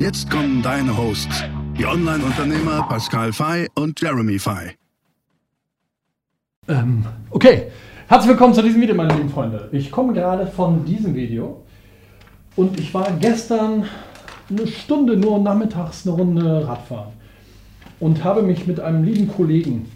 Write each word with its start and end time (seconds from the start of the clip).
Jetzt 0.00 0.30
kommen 0.30 0.62
deine 0.62 0.96
Hosts, 0.96 1.44
die 1.76 1.84
Online-Unternehmer 1.84 2.86
Pascal 2.88 3.34
Fay 3.34 3.68
und 3.74 4.00
Jeremy 4.00 4.38
Fay. 4.38 4.70
Ähm, 6.68 7.04
okay, 7.28 7.66
herzlich 8.08 8.30
willkommen 8.30 8.54
zu 8.54 8.62
diesem 8.62 8.80
Video, 8.80 8.94
meine 8.94 9.14
lieben 9.14 9.28
Freunde. 9.28 9.68
Ich 9.72 9.90
komme 9.90 10.14
gerade 10.14 10.46
von 10.46 10.86
diesem 10.86 11.14
Video 11.14 11.66
und 12.56 12.80
ich 12.80 12.94
war 12.94 13.12
gestern 13.20 13.84
eine 14.48 14.66
Stunde 14.66 15.18
nur 15.18 15.38
nachmittags 15.38 16.06
eine 16.06 16.16
Runde 16.16 16.66
Radfahren 16.66 17.12
und 18.00 18.24
habe 18.24 18.40
mich 18.40 18.66
mit 18.66 18.80
einem 18.80 19.04
lieben 19.04 19.28
Kollegen, 19.28 19.92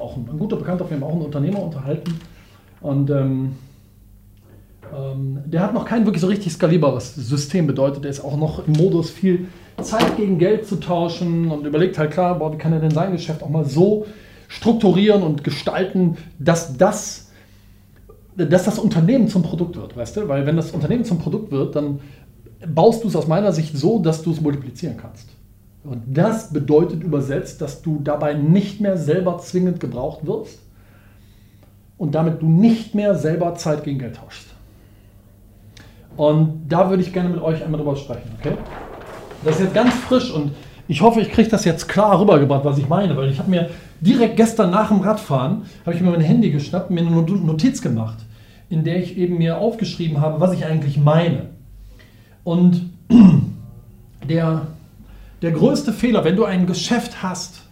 auch 0.00 0.16
ein, 0.16 0.26
guter 0.26 0.56
Bekannter 0.56 0.86
von 0.86 0.98
mir, 0.98 1.06
auch 1.06 1.14
ein 1.14 1.22
Unternehmer 1.22 1.62
unterhalten 1.62 2.18
und 2.80 3.10
ähm, 3.10 3.52
ähm, 4.96 5.38
der 5.46 5.62
hat 5.62 5.74
noch 5.74 5.84
kein 5.84 6.04
wirklich 6.04 6.20
so 6.20 6.26
richtig 6.26 6.52
skalierbares 6.52 7.14
System 7.14 7.66
bedeutet. 7.66 8.04
Er 8.04 8.10
ist 8.10 8.24
auch 8.24 8.36
noch 8.36 8.66
im 8.66 8.74
Modus, 8.74 9.10
viel 9.10 9.48
Zeit 9.80 10.16
gegen 10.16 10.38
Geld 10.38 10.66
zu 10.66 10.76
tauschen 10.76 11.50
und 11.50 11.66
überlegt 11.66 11.98
halt 11.98 12.10
klar, 12.10 12.38
boah, 12.38 12.52
wie 12.52 12.58
kann 12.58 12.72
er 12.72 12.80
denn 12.80 12.90
sein 12.90 13.12
Geschäft 13.12 13.42
auch 13.42 13.48
mal 13.48 13.64
so 13.64 14.06
strukturieren 14.48 15.22
und 15.22 15.44
gestalten, 15.44 16.16
dass 16.38 16.76
das, 16.76 17.30
dass 18.36 18.64
das 18.64 18.78
Unternehmen 18.78 19.28
zum 19.28 19.42
Produkt 19.42 19.76
wird, 19.76 19.96
weißt 19.96 20.16
du? 20.16 20.28
Weil 20.28 20.44
wenn 20.44 20.56
das 20.56 20.72
Unternehmen 20.72 21.04
zum 21.04 21.18
Produkt 21.18 21.50
wird, 21.50 21.76
dann 21.76 22.00
baust 22.66 23.04
du 23.04 23.08
es 23.08 23.16
aus 23.16 23.26
meiner 23.26 23.52
Sicht 23.52 23.76
so, 23.76 24.00
dass 24.00 24.22
du 24.22 24.32
es 24.32 24.40
multiplizieren 24.40 24.96
kannst. 24.96 25.30
Und 25.82 26.02
das 26.06 26.52
bedeutet 26.52 27.02
übersetzt, 27.02 27.62
dass 27.62 27.80
du 27.80 28.00
dabei 28.02 28.34
nicht 28.34 28.80
mehr 28.80 28.98
selber 28.98 29.38
zwingend 29.38 29.80
gebraucht 29.80 30.26
wirst 30.26 30.58
und 31.96 32.14
damit 32.14 32.42
du 32.42 32.48
nicht 32.48 32.94
mehr 32.94 33.14
selber 33.14 33.54
Zeit 33.54 33.84
gegen 33.84 33.98
Geld 33.98 34.16
tauschst. 34.16 34.49
Und 36.16 36.68
da 36.68 36.90
würde 36.90 37.02
ich 37.02 37.12
gerne 37.12 37.28
mit 37.28 37.40
euch 37.40 37.64
einmal 37.64 37.80
drüber 37.80 37.96
sprechen, 37.96 38.30
okay? 38.38 38.54
Das 39.44 39.56
ist 39.56 39.62
jetzt 39.62 39.74
ganz 39.74 39.94
frisch 39.94 40.30
und 40.30 40.52
ich 40.86 41.00
hoffe, 41.02 41.20
ich 41.20 41.30
kriege 41.30 41.48
das 41.48 41.64
jetzt 41.64 41.88
klar 41.88 42.20
rübergebracht, 42.20 42.64
was 42.64 42.78
ich 42.78 42.88
meine, 42.88 43.16
weil 43.16 43.30
ich 43.30 43.38
habe 43.38 43.48
mir 43.48 43.70
direkt 44.00 44.36
gestern 44.36 44.70
nach 44.70 44.88
dem 44.88 45.00
Radfahren, 45.00 45.62
habe 45.86 45.94
ich 45.94 46.02
mir 46.02 46.10
mein 46.10 46.20
Handy 46.20 46.50
geschnappt 46.50 46.90
mir 46.90 47.00
eine 47.00 47.10
Notiz 47.10 47.80
gemacht, 47.80 48.18
in 48.68 48.84
der 48.84 48.98
ich 48.98 49.16
eben 49.16 49.38
mir 49.38 49.58
aufgeschrieben 49.58 50.20
habe, 50.20 50.40
was 50.40 50.52
ich 50.52 50.64
eigentlich 50.66 50.98
meine. 50.98 51.50
Und 52.44 52.90
der, 54.28 54.62
der 55.42 55.52
größte 55.52 55.92
Fehler, 55.92 56.24
wenn 56.24 56.36
du 56.36 56.44
ein 56.44 56.66
Geschäft 56.66 57.22
hast, 57.22 57.62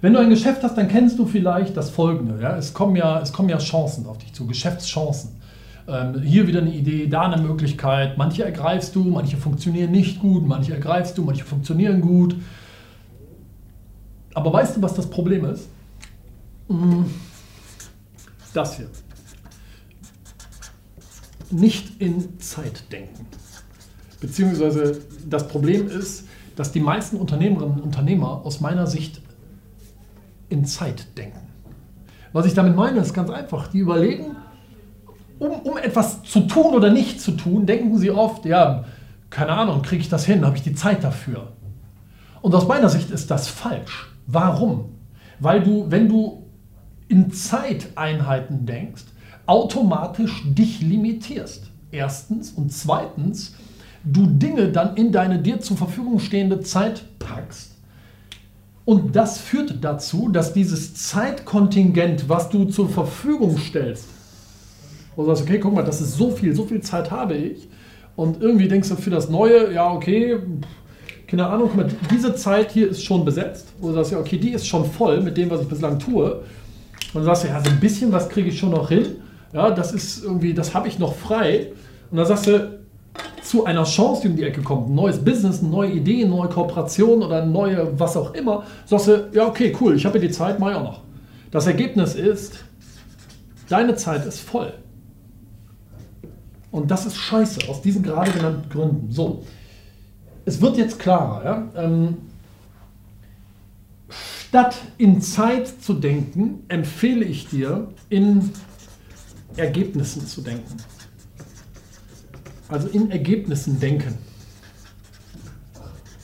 wenn 0.00 0.12
du 0.12 0.20
ein 0.20 0.30
Geschäft 0.30 0.62
hast, 0.62 0.76
dann 0.76 0.88
kennst 0.88 1.18
du 1.18 1.26
vielleicht 1.26 1.76
das 1.76 1.90
Folgende. 1.90 2.40
Ja? 2.40 2.56
Es, 2.56 2.72
kommen 2.72 2.94
ja, 2.96 3.20
es 3.20 3.32
kommen 3.32 3.48
ja 3.48 3.58
Chancen 3.58 4.06
auf 4.06 4.18
dich 4.18 4.32
zu, 4.32 4.46
Geschäftschancen. 4.46 5.30
Ähm, 5.88 6.20
hier 6.20 6.48
wieder 6.48 6.60
eine 6.60 6.74
Idee, 6.74 7.06
da 7.06 7.22
eine 7.22 7.40
Möglichkeit. 7.40 8.18
Manche 8.18 8.44
ergreifst 8.44 8.94
du, 8.96 9.04
manche 9.04 9.36
funktionieren 9.36 9.92
nicht 9.92 10.20
gut, 10.20 10.46
manche 10.46 10.74
ergreifst 10.74 11.16
du, 11.16 11.22
manche 11.22 11.44
funktionieren 11.44 12.00
gut. 12.00 12.36
Aber 14.34 14.52
weißt 14.52 14.76
du, 14.76 14.82
was 14.82 14.94
das 14.94 15.08
Problem 15.08 15.44
ist? 15.44 15.68
Mm. 16.68 17.04
Das 18.52 18.76
hier. 18.76 18.88
Nicht 21.50 22.00
in 22.00 22.40
Zeit 22.40 22.90
denken. 22.90 23.26
Beziehungsweise 24.20 25.00
das 25.28 25.46
Problem 25.46 25.88
ist, 25.88 26.26
dass 26.56 26.72
die 26.72 26.80
meisten 26.80 27.16
Unternehmerinnen 27.16 27.76
und 27.76 27.82
Unternehmer 27.82 28.44
aus 28.44 28.60
meiner 28.60 28.86
Sicht 28.86 29.20
in 30.48 30.64
Zeit 30.64 31.16
denken. 31.16 31.38
Was 32.32 32.46
ich 32.46 32.54
damit 32.54 32.74
meine, 32.74 33.00
ist 33.00 33.14
ganz 33.14 33.30
einfach. 33.30 33.68
Die 33.68 33.78
überlegen, 33.78 34.36
um, 35.38 35.52
um 35.60 35.76
etwas 35.76 36.22
zu 36.22 36.40
tun 36.40 36.74
oder 36.74 36.90
nicht 36.90 37.20
zu 37.20 37.32
tun, 37.32 37.66
denken 37.66 37.98
sie 37.98 38.10
oft, 38.10 38.44
ja, 38.44 38.84
keine 39.30 39.52
Ahnung, 39.52 39.82
kriege 39.82 40.02
ich 40.02 40.08
das 40.08 40.24
hin, 40.24 40.44
habe 40.44 40.56
ich 40.56 40.62
die 40.62 40.74
Zeit 40.74 41.04
dafür. 41.04 41.52
Und 42.42 42.54
aus 42.54 42.68
meiner 42.68 42.88
Sicht 42.88 43.10
ist 43.10 43.30
das 43.30 43.48
falsch. 43.48 44.10
Warum? 44.26 44.90
Weil 45.40 45.62
du, 45.62 45.90
wenn 45.90 46.08
du 46.08 46.44
in 47.08 47.30
Zeiteinheiten 47.30 48.66
denkst, 48.66 49.04
automatisch 49.46 50.42
dich 50.46 50.80
limitierst. 50.80 51.70
Erstens. 51.90 52.50
Und 52.50 52.72
zweitens, 52.72 53.54
du 54.04 54.26
Dinge 54.26 54.70
dann 54.70 54.96
in 54.96 55.12
deine 55.12 55.38
dir 55.38 55.60
zur 55.60 55.76
Verfügung 55.76 56.18
stehende 56.18 56.60
Zeit 56.60 57.04
packst. 57.18 57.72
Und 58.84 59.16
das 59.16 59.38
führt 59.38 59.82
dazu, 59.82 60.28
dass 60.28 60.52
dieses 60.52 60.94
Zeitkontingent, 60.94 62.28
was 62.28 62.50
du 62.50 62.66
zur 62.66 62.88
Verfügung 62.88 63.58
stellst, 63.58 64.06
wo 65.16 65.22
du 65.22 65.28
sagst, 65.28 65.42
okay, 65.42 65.58
guck 65.58 65.74
mal, 65.74 65.82
das 65.82 66.00
ist 66.00 66.16
so 66.16 66.30
viel, 66.30 66.54
so 66.54 66.64
viel 66.64 66.80
Zeit 66.80 67.10
habe 67.10 67.34
ich. 67.34 67.68
Und 68.14 68.40
irgendwie 68.40 68.68
denkst 68.68 68.88
du 68.88 68.96
für 68.96 69.10
das 69.10 69.28
Neue, 69.28 69.72
ja, 69.72 69.90
okay, 69.92 70.38
keine 71.26 71.46
Ahnung, 71.46 71.70
guck 71.72 71.76
mal, 71.76 71.88
diese 72.10 72.34
Zeit 72.34 72.70
hier 72.70 72.90
ist 72.90 73.02
schon 73.02 73.24
besetzt. 73.24 73.72
Wo 73.78 73.88
du 73.88 73.94
sagst, 73.94 74.12
ja, 74.12 74.18
okay, 74.18 74.38
die 74.38 74.50
ist 74.50 74.66
schon 74.66 74.84
voll 74.84 75.20
mit 75.20 75.36
dem, 75.36 75.50
was 75.50 75.62
ich 75.62 75.68
bislang 75.68 75.98
tue. 75.98 76.42
Und 77.12 77.20
du 77.20 77.24
sagst, 77.24 77.44
ja, 77.44 77.60
so 77.62 77.70
ein 77.70 77.80
bisschen 77.80 78.12
was 78.12 78.28
kriege 78.28 78.48
ich 78.48 78.58
schon 78.58 78.70
noch 78.70 78.88
hin. 78.88 79.16
Ja, 79.52 79.70
das 79.70 79.92
ist 79.92 80.24
irgendwie, 80.24 80.54
das 80.54 80.74
habe 80.74 80.88
ich 80.88 80.98
noch 80.98 81.14
frei. 81.14 81.72
Und 82.10 82.18
dann 82.18 82.26
sagst 82.26 82.46
du, 82.46 82.78
zu 83.42 83.64
einer 83.64 83.84
Chance, 83.84 84.22
die 84.22 84.28
um 84.28 84.36
die 84.36 84.42
Ecke 84.42 84.60
kommt, 84.60 84.88
ein 84.88 84.94
neues 84.94 85.18
Business, 85.18 85.60
eine 85.60 85.70
neue 85.70 85.92
Idee, 85.92 86.22
eine 86.24 86.30
neue 86.30 86.48
Kooperation 86.48 87.22
oder 87.22 87.42
eine 87.42 87.50
neue 87.50 87.98
was 87.98 88.16
auch 88.16 88.34
immer, 88.34 88.64
sagst 88.84 89.06
du, 89.08 89.28
ja, 89.32 89.46
okay, 89.46 89.74
cool, 89.80 89.94
ich 89.96 90.04
habe 90.04 90.18
die 90.18 90.30
Zeit, 90.30 90.58
mache 90.58 90.72
ich 90.72 90.76
auch 90.76 90.82
noch. 90.82 91.00
Das 91.50 91.66
Ergebnis 91.66 92.14
ist, 92.14 92.64
deine 93.68 93.94
Zeit 93.94 94.26
ist 94.26 94.40
voll. 94.40 94.72
Und 96.76 96.90
das 96.90 97.06
ist 97.06 97.16
scheiße, 97.16 97.70
aus 97.70 97.80
diesen 97.80 98.02
gerade 98.02 98.30
genannten 98.30 98.68
Gründen. 98.68 99.10
So, 99.10 99.44
es 100.44 100.60
wird 100.60 100.76
jetzt 100.76 100.98
klarer. 100.98 101.42
Ja? 101.42 101.82
Ähm, 101.82 102.18
statt 104.10 104.76
in 104.98 105.22
Zeit 105.22 105.68
zu 105.68 105.94
denken, 105.94 106.64
empfehle 106.68 107.24
ich 107.24 107.48
dir, 107.48 107.88
in 108.10 108.50
Ergebnissen 109.56 110.26
zu 110.26 110.42
denken. 110.42 110.76
Also 112.68 112.88
in 112.88 113.10
Ergebnissen 113.10 113.80
denken. 113.80 114.18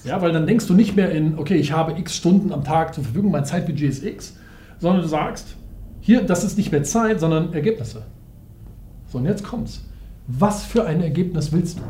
Ja, 0.04 0.20
weil 0.20 0.32
dann 0.32 0.46
denkst 0.46 0.66
du 0.66 0.74
nicht 0.74 0.96
mehr 0.96 1.12
in, 1.12 1.38
okay, 1.38 1.56
ich 1.56 1.72
habe 1.72 1.98
x 1.98 2.14
Stunden 2.14 2.52
am 2.52 2.62
Tag 2.62 2.94
zur 2.94 3.04
Verfügung, 3.04 3.30
mein 3.30 3.46
Zeitbudget 3.46 3.88
ist 3.88 4.04
x, 4.04 4.36
sondern 4.80 5.00
du 5.00 5.08
sagst, 5.08 5.56
hier, 6.02 6.22
das 6.22 6.44
ist 6.44 6.58
nicht 6.58 6.72
mehr 6.72 6.82
Zeit, 6.82 7.20
sondern 7.20 7.54
Ergebnisse. 7.54 8.02
So, 9.10 9.16
und 9.16 9.24
jetzt 9.24 9.44
kommt's. 9.44 9.80
Was 10.26 10.64
für 10.64 10.84
ein 10.86 11.02
Ergebnis 11.02 11.52
willst 11.52 11.78
du? 11.78 11.82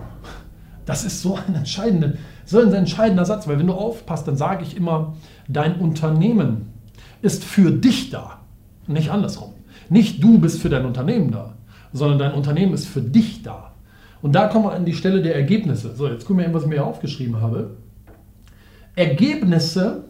Das 0.84 1.04
ist 1.04 1.22
so 1.22 1.36
ein 1.36 1.54
entscheidender, 1.54 2.14
so 2.44 2.60
ein 2.60 2.72
entscheidender 2.72 3.24
Satz, 3.24 3.46
weil 3.46 3.58
wenn 3.58 3.66
du 3.66 3.74
aufpasst, 3.74 4.26
dann 4.26 4.36
sage 4.36 4.64
ich 4.64 4.76
immer, 4.76 5.14
dein 5.48 5.76
Unternehmen 5.76 6.72
ist 7.20 7.44
für 7.44 7.70
dich 7.70 8.10
da, 8.10 8.40
nicht 8.86 9.10
andersrum. 9.10 9.52
Nicht 9.88 10.22
du 10.22 10.38
bist 10.38 10.60
für 10.60 10.68
dein 10.68 10.84
Unternehmen 10.84 11.30
da, 11.30 11.54
sondern 11.92 12.18
dein 12.18 12.34
Unternehmen 12.34 12.74
ist 12.74 12.86
für 12.86 13.02
dich 13.02 13.42
da. 13.42 13.72
Und 14.22 14.34
da 14.34 14.48
kommen 14.48 14.64
wir 14.64 14.72
an 14.72 14.84
die 14.84 14.94
Stelle 14.94 15.22
der 15.22 15.34
Ergebnisse. 15.34 15.94
So, 15.94 16.08
jetzt 16.08 16.24
gucken 16.24 16.44
wir, 16.44 16.54
was 16.54 16.62
ich 16.62 16.68
mir 16.68 16.76
hier 16.76 16.86
aufgeschrieben 16.86 17.40
habe. 17.40 17.76
Ergebnisse 18.94 20.04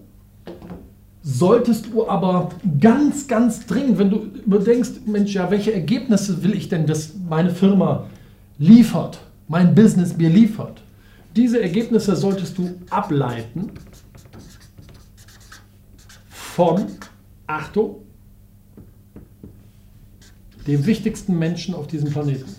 solltest 1.23 1.93
du 1.93 2.09
aber 2.09 2.51
ganz, 2.81 3.29
ganz 3.29 3.67
dringend, 3.67 3.99
wenn 3.99 4.11
du 4.11 4.17
überdenkst, 4.45 5.07
Mensch, 5.07 5.35
ja, 5.35 5.51
welche 5.51 5.73
Ergebnisse 5.73 6.43
will 6.43 6.55
ich 6.55 6.69
denn, 6.69 6.87
dass 6.87 7.15
meine 7.29 7.51
Firma 7.51 8.07
liefert, 8.59 9.21
mein 9.49 9.75
Business 9.75 10.17
mir 10.17 10.29
liefert. 10.29 10.83
Diese 11.37 11.63
Ergebnisse 11.63 12.17
solltest 12.17 12.59
du 12.59 12.71
ableiten 12.91 13.71
von, 16.29 16.87
Achtung, 17.47 17.97
dem 20.67 20.85
wichtigsten 20.87 21.39
Menschen 21.39 21.75
auf 21.75 21.87
diesem 21.87 22.11
Planeten. 22.11 22.51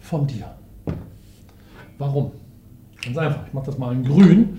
Von 0.00 0.26
dir. 0.26 0.54
Warum? 1.98 2.32
Ganz 3.02 3.16
einfach. 3.16 3.46
Ich 3.46 3.52
mache 3.52 3.66
das 3.66 3.78
mal 3.78 3.94
in 3.94 4.04
grün, 4.04 4.58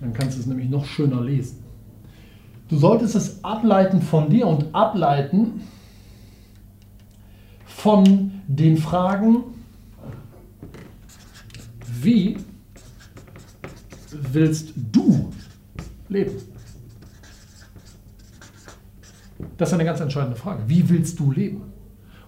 dann 0.00 0.12
kannst 0.12 0.36
du 0.36 0.40
es 0.40 0.46
nämlich 0.46 0.70
noch 0.70 0.84
schöner 0.84 1.22
lesen. 1.22 1.67
Du 2.68 2.76
solltest 2.76 3.14
es 3.14 3.42
ableiten 3.42 4.02
von 4.02 4.28
dir 4.28 4.46
und 4.46 4.74
ableiten 4.74 5.62
von 7.64 8.42
den 8.46 8.76
Fragen, 8.76 9.44
wie 12.00 12.36
willst 14.10 14.72
du 14.76 15.30
leben? 16.08 16.36
Das 19.56 19.70
ist 19.70 19.74
eine 19.74 19.84
ganz 19.84 20.00
entscheidende 20.00 20.36
Frage. 20.36 20.62
Wie 20.66 20.88
willst 20.88 21.18
du 21.18 21.32
leben? 21.32 21.62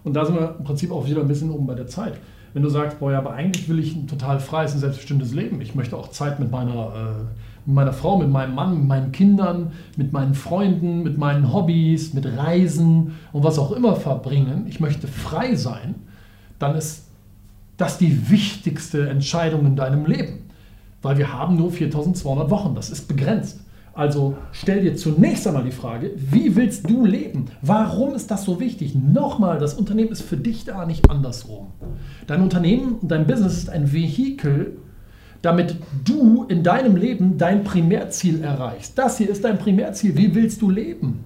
Und 0.04 0.14
da 0.14 0.24
sind 0.24 0.36
wir 0.36 0.56
im 0.58 0.64
Prinzip 0.64 0.90
auch 0.90 1.06
wieder 1.06 1.20
ein 1.20 1.28
bisschen 1.28 1.50
oben 1.50 1.66
bei 1.66 1.74
der 1.74 1.86
Zeit. 1.86 2.14
Wenn 2.52 2.62
du 2.62 2.68
sagst, 2.68 2.98
boah, 2.98 3.12
ja, 3.12 3.18
aber 3.18 3.32
eigentlich 3.32 3.68
will 3.68 3.78
ich 3.78 3.94
ein 3.94 4.08
total 4.08 4.40
freies 4.40 4.74
und 4.74 4.80
selbstbestimmtes 4.80 5.32
Leben. 5.32 5.60
Ich 5.60 5.74
möchte 5.74 5.96
auch 5.96 6.10
Zeit 6.10 6.40
mit 6.40 6.50
meiner, 6.50 7.26
äh, 7.28 7.49
mit 7.66 7.74
meiner 7.74 7.92
Frau, 7.92 8.18
mit 8.18 8.30
meinem 8.30 8.54
Mann, 8.54 8.78
mit 8.78 8.86
meinen 8.86 9.12
Kindern, 9.12 9.72
mit 9.96 10.12
meinen 10.12 10.34
Freunden, 10.34 11.02
mit 11.02 11.18
meinen 11.18 11.52
Hobbys, 11.52 12.14
mit 12.14 12.26
Reisen 12.26 13.14
und 13.32 13.44
was 13.44 13.58
auch 13.58 13.72
immer 13.72 13.96
verbringen. 13.96 14.66
Ich 14.68 14.80
möchte 14.80 15.06
frei 15.06 15.54
sein. 15.54 15.94
Dann 16.58 16.76
ist 16.76 17.04
das 17.76 17.98
die 17.98 18.30
wichtigste 18.30 19.08
Entscheidung 19.08 19.66
in 19.66 19.76
deinem 19.76 20.06
Leben. 20.06 20.50
Weil 21.02 21.16
wir 21.16 21.32
haben 21.32 21.56
nur 21.56 21.72
4200 21.72 22.50
Wochen. 22.50 22.74
Das 22.74 22.90
ist 22.90 23.08
begrenzt. 23.08 23.60
Also 23.92 24.36
stell 24.52 24.82
dir 24.82 24.94
zunächst 24.96 25.46
einmal 25.46 25.64
die 25.64 25.72
Frage, 25.72 26.12
wie 26.16 26.54
willst 26.54 26.88
du 26.88 27.04
leben? 27.04 27.46
Warum 27.60 28.14
ist 28.14 28.30
das 28.30 28.44
so 28.44 28.60
wichtig? 28.60 28.94
Nochmal, 28.94 29.58
das 29.58 29.74
Unternehmen 29.74 30.10
ist 30.10 30.22
für 30.22 30.36
dich 30.36 30.64
da, 30.64 30.86
nicht 30.86 31.10
andersrum. 31.10 31.68
Dein 32.26 32.42
Unternehmen 32.42 32.96
dein 33.02 33.26
Business 33.26 33.58
ist 33.58 33.70
ein 33.70 33.92
Vehikel, 33.92 34.76
damit 35.42 35.76
du 36.04 36.44
in 36.48 36.62
deinem 36.62 36.96
Leben 36.96 37.38
dein 37.38 37.64
Primärziel 37.64 38.42
erreichst. 38.42 38.98
Das 38.98 39.18
hier 39.18 39.30
ist 39.30 39.44
dein 39.44 39.58
Primärziel. 39.58 40.16
Wie 40.16 40.34
willst 40.34 40.60
du 40.60 40.70
leben? 40.70 41.24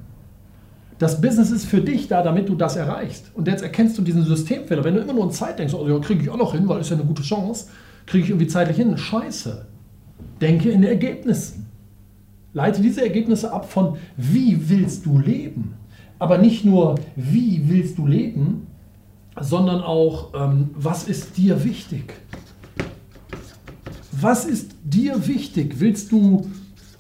Das 0.99 1.21
Business 1.21 1.51
ist 1.51 1.67
für 1.67 1.81
dich 1.81 2.07
da, 2.07 2.23
damit 2.23 2.49
du 2.49 2.55
das 2.55 2.77
erreichst. 2.77 3.31
Und 3.35 3.49
jetzt 3.49 3.63
erkennst 3.63 3.99
du 3.99 4.03
diesen 4.03 4.25
Systemfehler. 4.25 4.85
Wenn 4.85 4.95
du 4.95 5.01
immer 5.01 5.13
nur 5.13 5.25
in 5.25 5.33
Zeit 5.33 5.59
denkst, 5.59 5.75
oh 5.75 5.89
ja, 5.89 5.99
kriege 5.99 6.23
ich 6.23 6.31
auch 6.31 6.37
noch 6.37 6.53
hin, 6.53 6.69
weil 6.69 6.81
ist 6.81 6.91
ja 6.91 6.97
eine 6.97 7.05
gute 7.05 7.23
Chance, 7.23 7.67
kriege 8.07 8.25
ich 8.25 8.31
irgendwie 8.31 8.47
zeitlich 8.47 8.77
hin. 8.77 8.97
Scheiße. 8.97 9.67
Denke 10.41 10.71
in 10.71 10.85
Ergebnissen. 10.85 11.67
Leite 12.53 12.81
diese 12.81 13.03
Ergebnisse 13.03 13.53
ab 13.53 13.71
von, 13.71 13.97
wie 14.17 14.69
willst 14.69 15.05
du 15.07 15.19
leben? 15.19 15.75
Aber 16.21 16.39
nicht 16.39 16.65
nur, 16.65 16.95
wie 17.17 17.63
willst 17.67 17.99
du 17.99 18.07
leben, 18.07 18.69
sondern 19.41 19.83
auch, 19.83 20.33
ähm, 20.35 20.71
was 20.75 21.09
ist 21.09 21.37
dir 21.37 21.65
wichtig? 21.65 22.15
Was 24.21 24.45
ist 24.45 24.73
dir 24.85 25.27
wichtig? 25.27 25.81
Willst 25.81 26.13
du 26.13 26.51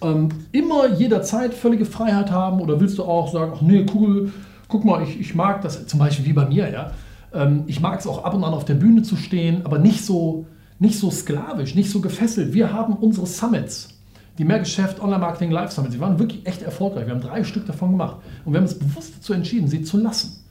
ähm, 0.02 0.28
immer 0.52 0.88
jederzeit 0.94 1.55
völlige 1.55 1.84
Freiheit 1.84 2.31
haben 2.31 2.61
oder 2.61 2.81
willst 2.81 2.99
du 2.99 3.05
auch 3.05 3.32
sagen, 3.32 3.52
ach 3.56 3.62
nee, 3.62 3.87
cool, 3.94 4.32
guck 4.69 4.84
mal, 4.84 5.02
ich, 5.02 5.20
ich 5.20 5.34
mag 5.34 5.62
das, 5.62 5.87
zum 5.87 5.99
Beispiel 5.99 6.26
wie 6.26 6.32
bei 6.32 6.46
mir, 6.46 6.70
ja. 6.70 6.93
Ähm, 7.32 7.64
ich 7.66 7.81
mag 7.81 8.00
es 8.00 8.06
auch 8.06 8.25
ab 8.25 8.34
und 8.34 8.44
an 8.44 8.55
auf 8.55 8.64
der 8.64 8.75
Bühne 8.75 9.02
zu 9.02 9.16
stehen, 9.16 9.64
aber 9.64 9.78
nicht 9.78 10.05
so, 10.05 10.46
nicht 10.78 10.99
so 10.99 11.11
sklavisch, 11.11 11.75
nicht 11.75 11.90
so 11.90 12.00
gefesselt. 12.00 12.52
Wir 12.52 12.72
haben 12.72 12.94
unsere 12.94 13.26
Summits 13.26 13.94
die 14.38 14.44
Mehrgeschäft 14.44 15.00
Online-Marketing 15.00 15.50
Live 15.50 15.72
Summit, 15.72 15.93
sie 15.93 16.00
waren 16.00 16.19
wirklich 16.19 16.46
echt 16.46 16.62
erfolgreich. 16.62 17.06
Wir 17.06 17.14
haben 17.14 17.20
drei 17.20 17.44
Stück 17.44 17.67
davon 17.67 17.93
gemacht. 17.93 18.17
Und 18.44 18.52
wir 18.52 18.58
haben 18.58 18.67
uns 18.67 18.78
bewusst 18.78 19.14
dazu 19.17 19.32
entschieden, 19.32 19.69
sie 19.69 19.82
zu 19.82 19.96
lassen. 19.96 20.44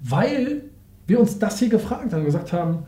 Weil 0.00 0.62
wir 1.06 1.20
uns 1.20 1.38
das 1.38 1.58
hier 1.58 1.68
gefragt 1.68 2.12
haben 2.12 2.20
und 2.20 2.26
gesagt 2.26 2.52
haben, 2.52 2.84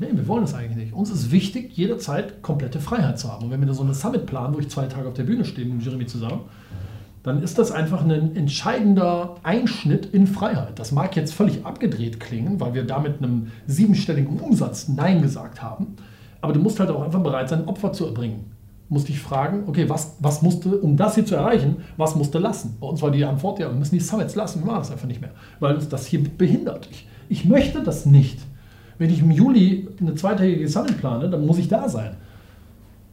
nee, 0.00 0.08
wir 0.12 0.26
wollen 0.26 0.42
das 0.42 0.54
eigentlich 0.54 0.76
nicht. 0.76 0.92
Uns 0.92 1.10
ist 1.10 1.30
wichtig, 1.30 1.76
jederzeit 1.76 2.42
komplette 2.42 2.80
Freiheit 2.80 3.18
zu 3.18 3.30
haben. 3.30 3.44
Und 3.44 3.50
wenn 3.50 3.64
wir 3.64 3.72
so 3.74 3.82
eine 3.82 3.94
Summit 3.94 4.26
planen, 4.26 4.54
wo 4.54 4.58
ich 4.58 4.68
zwei 4.68 4.86
Tage 4.86 5.08
auf 5.08 5.14
der 5.14 5.24
Bühne 5.24 5.44
stehe 5.44 5.66
mit 5.66 5.84
Jeremy 5.84 6.06
zusammen, 6.06 6.40
dann 7.22 7.42
ist 7.42 7.58
das 7.58 7.70
einfach 7.70 8.02
ein 8.02 8.34
entscheidender 8.34 9.36
Einschnitt 9.42 10.06
in 10.06 10.26
Freiheit. 10.26 10.78
Das 10.78 10.90
mag 10.90 11.14
jetzt 11.16 11.34
völlig 11.34 11.66
abgedreht 11.66 12.18
klingen, 12.18 12.58
weil 12.60 12.72
wir 12.72 12.84
da 12.84 12.98
mit 12.98 13.18
einem 13.18 13.48
siebenstelligen 13.66 14.40
Umsatz 14.40 14.88
Nein 14.88 15.20
gesagt 15.20 15.62
haben. 15.62 15.96
Aber 16.40 16.54
du 16.54 16.60
musst 16.60 16.80
halt 16.80 16.90
auch 16.90 17.02
einfach 17.02 17.22
bereit 17.22 17.50
sein, 17.50 17.68
Opfer 17.68 17.92
zu 17.92 18.06
erbringen 18.06 18.46
musste 18.90 19.12
ich 19.12 19.20
fragen, 19.20 19.62
okay, 19.68 19.88
was, 19.88 20.16
was 20.18 20.42
musste, 20.42 20.76
um 20.76 20.96
das 20.96 21.14
hier 21.14 21.24
zu 21.24 21.36
erreichen, 21.36 21.76
was 21.96 22.16
musste 22.16 22.38
lassen? 22.38 22.76
Bei 22.80 22.88
uns 22.88 23.00
war 23.00 23.12
die 23.12 23.24
Antwort, 23.24 23.60
ja, 23.60 23.70
wir 23.70 23.78
müssen 23.78 23.94
die 23.94 24.00
Summits 24.00 24.34
lassen, 24.34 24.60
wir 24.60 24.66
machen 24.66 24.80
das 24.80 24.90
einfach 24.90 25.06
nicht 25.06 25.20
mehr, 25.20 25.30
weil 25.60 25.76
uns 25.76 25.88
das 25.88 26.06
hier 26.06 26.22
behindert. 26.24 26.88
Ich, 26.90 27.06
ich 27.28 27.44
möchte 27.44 27.82
das 27.82 28.04
nicht. 28.04 28.40
Wenn 29.00 29.10
ich 29.10 29.20
im 29.20 29.32
Juli 29.32 29.88
eine 30.00 30.14
zweitägige 30.14 30.68
Summit 30.68 30.98
plane, 30.98 31.28
dann 31.28 31.44
muss 31.44 31.58
ich 31.58 31.66
da 31.66 31.88
sein. 31.88 32.16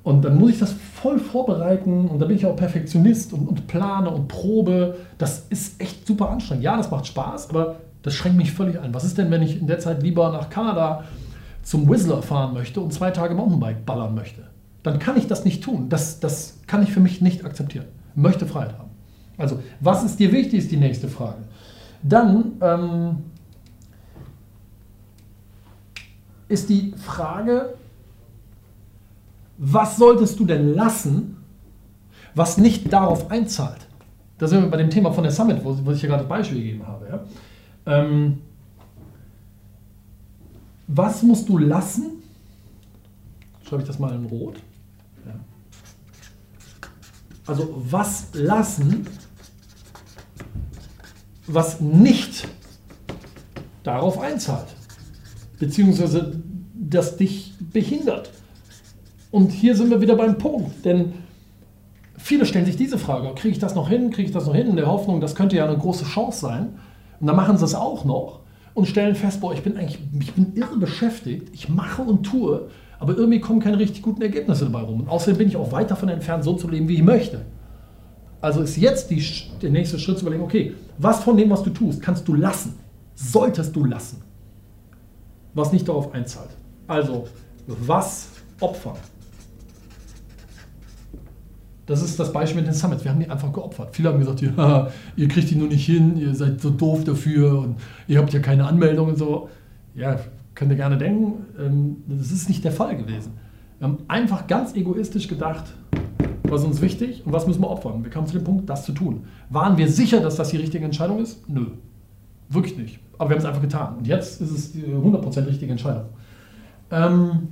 Und 0.04 0.24
dann 0.24 0.38
muss 0.38 0.52
ich 0.52 0.60
das 0.60 0.72
voll 0.74 1.18
vorbereiten 1.18 2.08
und 2.08 2.20
da 2.20 2.28
bin 2.28 2.38
ich 2.38 2.46
auch 2.46 2.56
Perfektionist 2.56 3.34
und, 3.34 3.48
und 3.48 3.66
plane 3.66 4.10
und 4.10 4.28
probe. 4.28 4.98
Das 5.18 5.48
ist 5.50 5.82
echt 5.82 6.06
super 6.06 6.30
anstrengend. 6.30 6.64
Ja, 6.64 6.78
das 6.78 6.92
macht 6.92 7.08
Spaß, 7.08 7.50
aber 7.50 7.78
das 8.04 8.14
schränkt 8.14 8.38
mich 8.38 8.52
völlig 8.52 8.80
ein. 8.80 8.94
Was 8.94 9.04
ist 9.04 9.18
denn, 9.18 9.32
wenn 9.32 9.42
ich 9.42 9.60
in 9.60 9.66
der 9.66 9.80
Zeit 9.80 10.04
lieber 10.04 10.32
nach 10.32 10.52
Kanada 10.52 11.06
zum 11.64 11.90
Whistler 11.90 12.22
fahren 12.22 12.54
möchte 12.54 12.80
und 12.80 12.94
zwei 12.94 13.10
Tage 13.10 13.34
Mountainbike 13.34 13.86
ballern 13.86 14.14
möchte? 14.14 14.44
dann 14.88 15.00
kann 15.00 15.18
ich 15.18 15.28
das 15.28 15.44
nicht 15.44 15.64
tun. 15.64 15.90
Das, 15.90 16.20
das 16.20 16.60
kann 16.66 16.82
ich 16.82 16.92
für 16.92 17.02
mich 17.02 17.22
nicht 17.22 17.44
akzeptieren. 17.44 17.86
Möchte 18.16 18.46
Freiheit 18.46 18.78
haben. 18.78 18.90
Also, 19.38 19.60
was 19.80 20.04
ist 20.04 20.18
dir 20.20 20.32
wichtig, 20.32 20.60
ist 20.60 20.72
die 20.72 20.78
nächste 20.78 21.10
Frage. 21.10 21.44
Dann 22.02 22.54
ähm, 22.62 23.18
ist 26.48 26.70
die 26.70 26.94
Frage, 26.98 27.76
was 29.58 29.98
solltest 29.98 30.40
du 30.40 30.46
denn 30.46 30.74
lassen, 30.74 31.38
was 32.36 32.58
nicht 32.58 32.92
darauf 32.94 33.32
einzahlt? 33.32 33.88
Da 34.38 34.48
sind 34.48 34.62
wir 34.62 34.70
bei 34.70 34.78
dem 34.78 34.90
Thema 34.90 35.12
von 35.12 35.24
der 35.24 35.32
Summit, 35.32 35.64
wo, 35.64 35.76
wo 35.84 35.92
ich 35.92 36.00
hier 36.00 36.10
gerade 36.10 36.24
das 36.24 36.30
Beispiel 36.30 36.60
gegeben 36.60 36.88
habe. 36.88 37.08
Ja? 37.08 37.24
Ähm, 37.86 38.42
was 40.88 41.24
musst 41.24 41.50
du 41.50 41.58
lassen? 41.58 42.24
Schreibe 43.68 43.82
ich 43.82 43.88
das 43.88 44.00
mal 44.00 44.14
in 44.14 44.26
Rot. 44.26 44.58
Also 47.48 47.82
was 47.90 48.28
lassen, 48.34 49.08
was 51.48 51.80
nicht 51.80 52.46
darauf 53.84 54.20
einzahlt, 54.20 54.68
beziehungsweise 55.60 56.42
das 56.74 57.18
dich 57.18 57.54
behindert. 57.60 58.30
Und 59.32 59.52
hier 59.52 59.76
sind 59.76 59.90
wir 59.90 60.02
wieder 60.02 60.16
beim 60.16 60.38
Punkt, 60.38 60.86
denn 60.86 61.14
viele 62.18 62.46
stellen 62.46 62.66
sich 62.66 62.78
diese 62.78 62.98
Frage, 62.98 63.34
kriege 63.36 63.54
ich 63.54 63.60
das 63.60 63.76
noch 63.76 63.90
hin, 63.90 64.10
kriege 64.10 64.28
ich 64.28 64.34
das 64.34 64.46
noch 64.46 64.56
hin, 64.56 64.68
in 64.68 64.76
der 64.76 64.88
Hoffnung, 64.88 65.22
das 65.22 65.36
könnte 65.36 65.56
ja 65.56 65.66
eine 65.66 65.78
große 65.78 66.06
Chance 66.06 66.40
sein. 66.40 66.70
Und 67.20 67.28
dann 67.28 67.36
machen 67.36 67.58
sie 67.58 67.66
es 67.66 67.76
auch 67.76 68.06
noch 68.06 68.42
und 68.74 68.88
stellen 68.88 69.16
fest, 69.16 69.42
boah, 69.42 69.54
ich 69.54 69.64
bin 69.64 69.76
eigentlich, 69.76 70.00
ich 70.20 70.34
bin 70.34 70.54
irre 70.56 70.78
beschäftigt, 70.78 71.50
ich 71.52 71.68
mache 71.68 72.04
und 72.04 72.24
tue, 72.24 72.70
aber 73.00 73.18
irgendwie 73.18 73.40
kommen 73.40 73.60
keine 73.60 73.80
richtig 73.80 74.02
guten 74.02 74.22
Ergebnisse 74.22 74.66
dabei 74.66 74.82
rum. 74.82 75.02
Und 75.02 75.10
außerdem 75.10 75.38
bin 75.38 75.48
ich 75.48 75.58
auch 75.58 75.72
weit 75.72 75.90
davon 75.90 76.10
entfernt, 76.10 76.44
so 76.44 76.54
zu 76.54 76.68
leben, 76.68 76.88
wie 76.88 76.96
ich 76.96 77.04
möchte. 77.04 77.42
Also 78.40 78.62
ist 78.62 78.78
jetzt 78.78 79.10
die, 79.10 79.24
der 79.62 79.72
nächste 79.72 79.98
Schritt 79.98 80.20
zu 80.20 80.26
überlegen, 80.26 80.44
okay, 80.44 80.74
was 81.00 81.24
von 81.24 81.36
dem, 81.38 81.50
was 81.50 81.64
du 81.64 81.72
tust, 81.72 82.02
kannst 82.02 82.28
du 82.28 82.36
lassen, 82.36 82.76
solltest 83.16 83.76
du 83.76 83.84
lassen, 83.84 84.22
was 85.58 85.74
nicht 85.74 85.88
darauf 85.88 86.14
einzahlt. 86.14 86.52
Also, 86.88 87.28
was 87.66 88.30
opfern? 88.62 88.96
Das 91.86 92.02
ist 92.02 92.20
das 92.20 92.32
Beispiel 92.32 92.62
mit 92.62 92.68
den 92.68 92.74
Summits. 92.74 93.04
Wir 93.04 93.12
haben 93.12 93.20
die 93.20 93.30
einfach 93.30 93.52
geopfert. 93.52 93.96
Viele 93.96 94.10
haben 94.10 94.20
gesagt, 94.20 94.42
ja, 94.58 94.90
ihr 95.16 95.28
kriegt 95.28 95.50
die 95.50 95.56
nur 95.56 95.68
nicht 95.68 95.86
hin, 95.86 96.18
ihr 96.18 96.36
seid 96.36 96.62
so 96.62 96.70
doof 96.70 97.04
dafür 97.04 97.60
und 97.60 97.78
ihr 98.08 98.20
habt 98.20 98.32
ja 98.34 98.40
keine 98.40 98.66
Anmeldung 98.66 99.10
und 99.10 99.18
so. 99.18 99.50
Ja, 99.96 100.20
könnt 100.54 100.72
ihr 100.72 100.78
gerne 100.78 100.98
denken, 100.98 101.46
ähm, 101.60 102.04
das 102.08 102.32
ist 102.32 102.50
nicht 102.50 102.64
der 102.64 102.72
Fall 102.72 102.96
gewesen. 102.96 103.34
Wir 103.80 103.88
haben 103.88 103.98
einfach 104.08 104.48
ganz 104.48 104.76
egoistisch 104.76 105.28
gedacht, 105.28 105.66
was 106.44 106.62
ist 106.62 106.68
uns 106.68 106.82
wichtig 106.82 107.26
und 107.26 107.34
was 107.34 107.48
müssen 107.48 107.62
wir 107.62 107.70
opfern. 107.70 108.04
Wir 108.04 108.12
kamen 108.12 108.28
zu 108.28 108.34
dem 108.34 108.44
Punkt, 108.44 108.70
das 108.70 108.86
zu 108.86 108.92
tun. 108.92 109.26
Waren 109.50 109.78
wir 109.78 109.88
sicher, 109.88 110.20
dass 110.20 110.36
das 110.36 110.50
die 110.50 110.58
richtige 110.58 110.86
Entscheidung 110.86 111.20
ist? 111.20 111.48
Nö, 111.50 111.68
wirklich 112.50 112.78
nicht. 112.78 113.00
Aber 113.18 113.30
wir 113.30 113.36
haben 113.36 113.42
es 113.42 113.46
einfach 113.46 113.62
getan. 113.62 113.98
Und 113.98 114.08
jetzt 114.08 114.42
ist 114.42 114.52
es 114.52 114.72
die 114.72 114.84
100% 114.84 115.48
richtige 115.48 115.72
Entscheidung. 115.72 116.06
Ähm, 116.92 117.48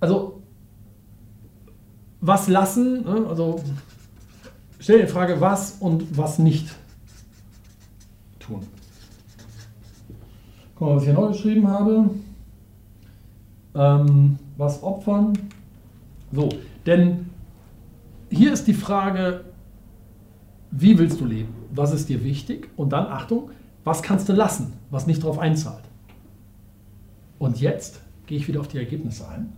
also, 0.00 0.42
was 2.20 2.48
lassen? 2.48 3.04
Ne? 3.04 3.26
Also, 3.28 3.62
stell 4.78 4.98
dir 4.98 5.06
die 5.06 5.12
Frage, 5.12 5.40
was 5.40 5.76
und 5.80 6.16
was 6.16 6.38
nicht 6.38 6.74
tun. 8.38 8.62
Guck 10.74 10.88
mal, 10.88 10.96
was 10.96 11.02
ich 11.02 11.08
hier 11.08 11.18
noch 11.18 11.28
geschrieben 11.28 11.68
habe. 11.68 12.10
Ähm, 13.74 14.38
was 14.56 14.82
opfern? 14.82 15.34
So, 16.32 16.48
denn 16.84 17.30
hier 18.30 18.52
ist 18.52 18.66
die 18.66 18.74
Frage, 18.74 19.44
wie 20.70 20.98
willst 20.98 21.20
du 21.20 21.24
leben? 21.24 21.55
Was 21.76 21.92
ist 21.92 22.08
dir 22.08 22.24
wichtig? 22.24 22.70
Und 22.76 22.90
dann, 22.90 23.06
Achtung, 23.06 23.50
was 23.84 24.02
kannst 24.02 24.28
du 24.28 24.32
lassen, 24.32 24.72
was 24.90 25.06
nicht 25.06 25.22
darauf 25.22 25.38
einzahlt? 25.38 25.84
Und 27.38 27.60
jetzt 27.60 28.00
gehe 28.26 28.38
ich 28.38 28.48
wieder 28.48 28.60
auf 28.60 28.68
die 28.68 28.78
Ergebnisse 28.78 29.28
ein 29.28 29.52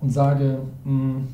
und 0.00 0.10
sage, 0.10 0.60
hm, 0.84 1.26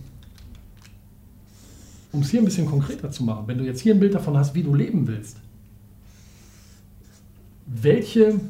um 2.13 2.21
es 2.21 2.31
hier 2.31 2.41
ein 2.41 2.45
bisschen 2.45 2.67
konkreter 2.67 3.11
zu 3.11 3.25
machen, 3.25 3.47
wenn 3.49 3.59
du 3.59 3.65
jetzt 3.65 3.81
hier 3.81 3.93
ein 3.93 4.01
Bild 4.01 4.15
davon 4.15 4.37
hast, 4.37 4.55
wie 4.55 4.63
du 4.63 4.75
leben 4.75 5.07
willst, 5.07 5.37
welche 7.67 8.41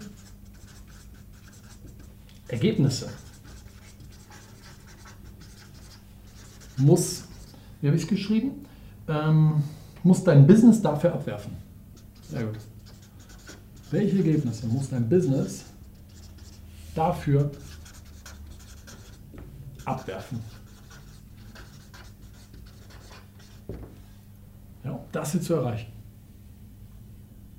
Ergebnisse 2.49 3.09
muss, 6.77 7.25
wie 7.81 7.87
habe 7.87 7.97
ich 7.97 8.03
es 8.03 8.09
geschrieben? 8.09 8.67
Ähm, 9.09 9.63
muss 10.03 10.25
dein 10.25 10.47
Business 10.47 10.81
dafür 10.81 11.15
abwerfen. 11.15 11.70
Sehr 12.31 12.45
gut. 12.45 12.59
Welche 13.91 14.19
Ergebnisse 14.19 14.69
muss 14.69 14.89
dein 14.89 15.09
Business 15.09 15.65
dafür 16.95 17.51
abwerfen? 19.85 20.39
Ja, 24.85 24.93
um 24.93 25.01
das 25.11 25.33
hier 25.33 25.41
zu 25.41 25.55
erreichen. 25.55 25.91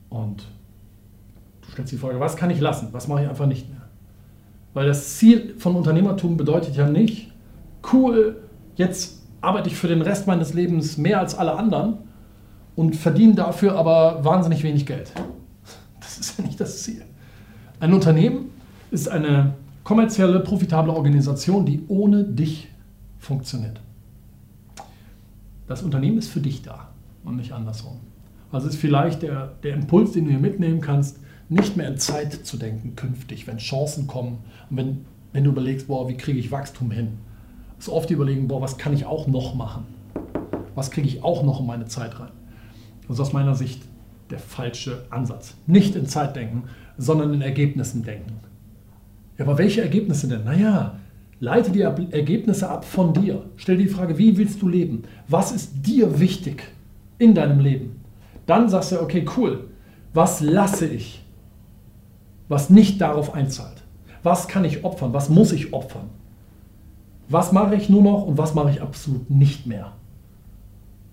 Und 0.08 0.46
du 1.64 1.72
stellst 1.72 1.92
die 1.92 1.98
Frage, 1.98 2.22
was 2.22 2.38
kann 2.38 2.50
ich 2.50 2.62
lassen? 2.62 2.88
Was 2.94 3.10
mache 3.10 3.24
ich 3.24 3.30
einfach 3.30 3.48
nicht 3.48 3.70
mehr? 3.70 3.82
Weil 4.74 4.88
das 4.88 5.18
Ziel 5.18 5.60
von 5.60 5.76
Unternehmertum 5.76 6.38
bedeutet 6.38 6.78
ja 6.78 6.88
nicht, 6.88 7.34
cool, 7.92 8.42
jetzt 8.76 9.22
arbeite 9.42 9.68
ich 9.68 9.76
für 9.76 9.90
den 9.90 10.02
Rest 10.02 10.28
meines 10.28 10.54
Lebens 10.54 10.98
mehr 10.98 11.20
als 11.20 11.36
alle 11.36 11.58
anderen 11.58 12.10
und 12.82 12.96
verdiene 12.96 13.36
dafür 13.36 13.76
aber 13.76 14.26
wahnsinnig 14.26 14.64
wenig 14.64 14.88
Geld. 14.88 15.12
Das 16.00 16.18
ist 16.18 16.40
ja 16.40 16.44
nicht 16.44 16.60
das 16.60 16.82
Ziel. 16.82 17.04
Ein 17.80 17.94
Unternehmen 17.94 18.50
ist 18.90 19.08
eine 19.08 19.54
kommerzielle, 19.84 20.40
profitable 20.40 20.92
Organisation, 20.92 21.64
die 21.64 21.84
ohne 21.88 22.24
dich 22.24 22.70
funktioniert. 23.20 23.80
Das 25.68 25.84
Unternehmen 25.84 26.18
ist 26.18 26.30
für 26.30 26.40
dich 26.40 26.64
da 26.64 26.90
und 27.24 27.38
nicht 27.38 27.52
andersrum. 27.52 28.00
Also 28.52 28.68
ist 28.68 28.78
vielleicht 28.78 29.22
der, 29.22 29.54
der 29.62 29.76
Impuls, 29.76 30.14
den 30.14 30.26
du 30.26 30.32
hier 30.32 30.40
mitnehmen 30.40 30.82
kannst, 30.82 31.20
nicht 31.50 31.78
mehr 31.78 31.88
in 31.88 32.00
Zeit 32.00 32.34
zu 32.34 32.58
denken 32.58 32.96
künftig, 32.96 33.46
wenn 33.46 33.58
Chancen 33.58 34.08
kommen 34.08 34.40
und 34.72 34.78
wenn, 34.78 35.06
wenn 35.34 35.44
du 35.44 35.52
überlegst, 35.52 35.88
boah, 35.88 36.10
wie 36.10 36.18
kriege 36.18 36.40
ich 36.40 36.52
Wachstum 36.52 36.90
hin? 36.90 37.20
So 37.78 37.94
oft 37.94 38.10
überlegen, 38.10 38.48
boah, 38.48 38.60
was 38.60 38.80
kann 38.80 38.94
ich 38.94 39.06
auch 39.06 39.28
noch 39.28 39.54
machen? 39.54 39.84
Was 40.74 40.90
kriege 40.90 41.08
ich 41.08 41.24
auch 41.24 41.44
noch 41.44 41.60
in 41.60 41.68
meine 41.68 41.86
Zeit 41.86 42.20
rein? 42.20 42.32
Das 43.12 43.20
ist 43.20 43.28
aus 43.28 43.34
meiner 43.34 43.56
Sicht 43.56 43.82
der 44.30 44.40
falsche 44.40 45.04
Ansatz. 45.10 45.56
Nicht 45.68 45.98
in 45.98 46.06
Zeit 46.06 46.38
denken, 46.38 46.64
sondern 46.98 47.34
in 47.34 47.42
Ergebnissen 47.42 48.04
denken. 48.04 48.40
Ja, 49.38 49.44
aber 49.44 49.58
welche 49.58 49.82
Ergebnisse 49.82 50.30
denn? 50.30 50.46
Naja, 50.46 50.96
leite 51.42 51.72
die 51.72 51.82
Ergebnisse 51.82 52.70
ab 52.70 52.86
von 52.86 53.14
dir. 53.14 53.44
Stell 53.58 53.76
dir 53.76 53.84
die 53.84 53.90
Frage, 53.90 54.18
wie 54.18 54.38
willst 54.38 54.62
du 54.62 54.70
leben? 54.70 55.04
Was 55.28 55.52
ist 55.52 55.86
dir 55.86 56.22
wichtig 56.22 56.64
in 57.18 57.36
deinem 57.36 57.60
Leben? 57.60 58.00
Dann 58.46 58.70
sagst 58.70 58.94
du, 58.94 59.02
okay, 59.02 59.26
cool, 59.36 59.66
was 60.14 60.40
lasse 60.40 60.88
ich, 60.88 61.22
was 62.48 62.70
nicht 62.70 63.02
darauf 63.02 63.34
einzahlt? 63.34 63.84
Was 64.24 64.48
kann 64.48 64.64
ich 64.64 64.86
opfern? 64.86 65.12
Was 65.12 65.28
muss 65.30 65.52
ich 65.52 65.74
opfern? 65.74 66.08
Was 67.28 67.52
mache 67.52 67.76
ich 67.76 67.90
nur 67.90 68.04
noch 68.04 68.26
und 68.26 68.38
was 68.38 68.56
mache 68.56 68.70
ich 68.70 68.82
absolut 68.82 69.30
nicht 69.30 69.68
mehr? 69.68 69.92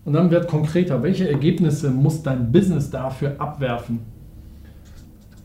Und 0.09 0.15
dann 0.15 0.31
wird 0.31 0.49
konkreter, 0.49 1.03
welche 1.03 1.29
Ergebnisse 1.29 1.91
muss 1.91 2.23
dein 2.23 2.51
Business 2.51 2.89
dafür 2.89 3.35
abwerfen, 3.37 3.99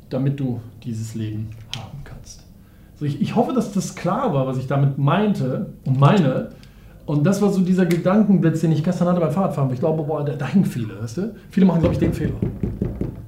damit 0.09 0.39
du 0.39 0.61
dieses 0.85 1.15
Leben 1.15 1.49
haben 1.77 1.99
kannst. 2.05 2.45
Also 2.93 3.03
ich, 3.03 3.21
ich 3.21 3.35
hoffe, 3.35 3.51
dass 3.51 3.73
das 3.73 3.93
klar 3.93 4.33
war, 4.33 4.47
was 4.47 4.57
ich 4.57 4.65
damit 4.65 4.97
meinte 4.97 5.73
und 5.83 5.99
meine. 5.99 6.51
Und 7.05 7.25
das 7.25 7.41
war 7.41 7.49
so 7.49 7.59
dieser 7.59 7.85
Gedankenblitz, 7.85 8.61
den 8.61 8.71
ich 8.71 8.85
gestern 8.85 9.09
hatte 9.09 9.19
beim 9.19 9.33
Fahrradfahren. 9.33 9.69
Ich 9.73 9.81
glaube, 9.81 10.01
boah, 10.01 10.23
da, 10.23 10.45
hängen 10.45 10.63
viele, 10.63 10.97
weißt 11.01 11.17
du? 11.17 11.35
Viele 11.49 11.65
machen, 11.65 11.81
glaube 11.81 11.95
ich, 11.95 11.99
den 11.99 12.13
Fehler. 12.13 12.35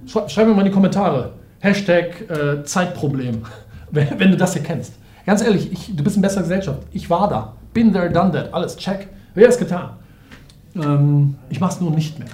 Schreib, 0.06 0.48
mir 0.48 0.54
mal 0.54 0.62
in 0.62 0.68
die 0.68 0.72
Kommentare. 0.72 1.34
Hashtag 1.60 2.30
äh, 2.30 2.64
Zeitproblem, 2.64 3.42
wenn, 3.92 4.08
wenn, 4.18 4.32
du 4.32 4.38
das 4.38 4.54
hier 4.54 4.64
kennst. 4.64 4.94
Ganz 5.26 5.44
ehrlich, 5.44 5.70
ich, 5.70 5.94
du 5.94 6.02
bist 6.02 6.16
in 6.16 6.22
besserer 6.22 6.44
Gesellschaft. 6.44 6.84
Ich 6.94 7.10
war 7.10 7.28
da. 7.28 7.58
Been 7.74 7.92
there, 7.92 8.10
done 8.10 8.32
that. 8.32 8.54
Alles, 8.54 8.78
check. 8.78 9.10
Wer 9.34 9.50
es 9.50 9.58
getan? 9.58 9.98
Ähm, 10.76 11.36
ich 11.50 11.60
mache 11.60 11.74
es 11.74 11.82
nur 11.82 11.92
nicht 11.92 12.20
mehr, 12.20 12.30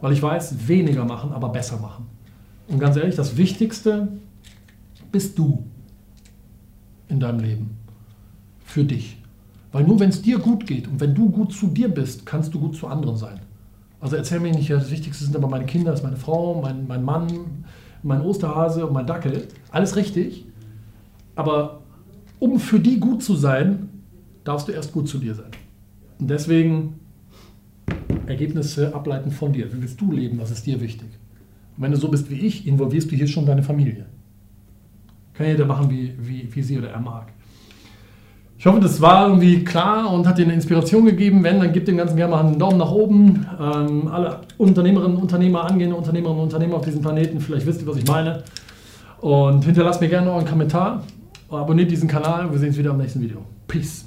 weil 0.00 0.12
ich 0.12 0.22
weiß, 0.22 0.68
weniger 0.68 1.04
machen, 1.04 1.32
aber 1.32 1.48
besser 1.48 1.78
machen. 1.78 2.06
Und 2.68 2.78
ganz 2.78 2.96
ehrlich, 2.96 3.14
das 3.14 3.36
Wichtigste 3.36 4.08
bist 5.12 5.38
du 5.38 5.64
in 7.08 7.20
deinem 7.20 7.40
Leben. 7.40 7.76
Für 8.64 8.84
dich. 8.84 9.18
Weil 9.72 9.84
nur 9.84 10.00
wenn 10.00 10.10
es 10.10 10.22
dir 10.22 10.38
gut 10.38 10.66
geht 10.66 10.88
und 10.88 11.00
wenn 11.00 11.14
du 11.14 11.30
gut 11.30 11.52
zu 11.52 11.68
dir 11.68 11.88
bist, 11.88 12.26
kannst 12.26 12.52
du 12.54 12.60
gut 12.60 12.76
zu 12.76 12.86
anderen 12.86 13.16
sein. 13.16 13.40
Also 14.00 14.16
erzähl 14.16 14.40
mir 14.40 14.52
nicht, 14.52 14.70
das 14.70 14.90
Wichtigste 14.90 15.24
sind 15.24 15.36
aber 15.36 15.48
meine 15.48 15.66
Kinder, 15.66 15.92
ist 15.92 16.02
meine 16.02 16.16
Frau, 16.16 16.60
mein, 16.60 16.86
mein 16.86 17.02
Mann, 17.02 17.26
mein 18.02 18.20
Osterhase 18.20 18.86
und 18.86 18.92
mein 18.92 19.06
Dackel. 19.06 19.48
Alles 19.70 19.96
richtig. 19.96 20.44
Aber 21.34 21.80
um 22.38 22.58
für 22.58 22.80
die 22.80 23.00
gut 23.00 23.22
zu 23.22 23.36
sein, 23.36 23.88
darfst 24.44 24.68
du 24.68 24.72
erst 24.72 24.92
gut 24.92 25.08
zu 25.08 25.18
dir 25.18 25.34
sein. 25.34 25.50
Und 26.18 26.28
deswegen 26.28 27.00
Ergebnisse 28.28 28.94
ableiten 28.94 29.30
von 29.30 29.52
dir. 29.52 29.72
Wie 29.72 29.80
willst 29.80 30.00
du 30.00 30.12
leben? 30.12 30.38
Was 30.38 30.50
ist 30.50 30.66
dir 30.66 30.80
wichtig? 30.80 31.08
Und 31.76 31.82
wenn 31.82 31.92
du 31.92 31.96
so 31.96 32.08
bist 32.08 32.30
wie 32.30 32.46
ich, 32.46 32.66
involvierst 32.66 33.10
du 33.10 33.16
hier 33.16 33.26
schon 33.26 33.46
deine 33.46 33.62
Familie. 33.62 34.06
Kann 35.34 35.46
jeder 35.46 35.66
machen, 35.66 35.90
wie, 35.90 36.14
wie, 36.18 36.48
wie 36.54 36.62
sie 36.62 36.78
oder 36.78 36.90
er 36.90 37.00
mag. 37.00 37.28
Ich 38.58 38.64
hoffe, 38.64 38.80
das 38.80 39.00
war 39.02 39.28
irgendwie 39.28 39.64
klar 39.64 40.10
und 40.10 40.26
hat 40.26 40.38
dir 40.38 40.44
eine 40.44 40.54
Inspiration 40.54 41.04
gegeben. 41.04 41.44
Wenn, 41.44 41.60
dann 41.60 41.72
gib 41.72 41.84
dem 41.84 41.98
Ganzen 41.98 42.16
gerne 42.16 42.34
mal 42.34 42.44
einen 42.44 42.58
Daumen 42.58 42.78
nach 42.78 42.90
oben. 42.90 43.46
Ähm, 43.60 44.08
alle 44.08 44.40
Unternehmerinnen, 44.56 45.18
Unternehmer, 45.18 45.64
angehende 45.64 45.94
Unternehmerinnen 45.94 46.40
und 46.40 46.46
Unternehmer 46.46 46.76
auf 46.76 46.84
diesem 46.84 47.02
Planeten, 47.02 47.40
vielleicht 47.40 47.66
wisst 47.66 47.82
ihr, 47.82 47.86
was 47.86 47.98
ich 47.98 48.06
meine. 48.06 48.42
Und 49.20 49.64
hinterlasst 49.64 50.00
mir 50.00 50.08
gerne 50.08 50.32
euren 50.32 50.46
Kommentar. 50.46 51.04
Abonniert 51.50 51.90
diesen 51.90 52.08
Kanal. 52.08 52.50
Wir 52.50 52.58
sehen 52.58 52.68
uns 52.68 52.78
wieder 52.78 52.90
im 52.90 52.98
nächsten 52.98 53.20
Video. 53.20 53.42
Peace. 53.68 54.06